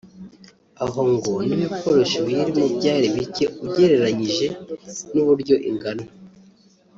aho 0.83 1.01
ngo 1.13 1.33
n’ibikoresho 1.47 2.17
biyirimo 2.25 2.65
byari 2.77 3.07
bike 3.15 3.45
ugereranyihe 3.65 4.47
n’uburyo 5.13 5.55
ingana 5.69 6.05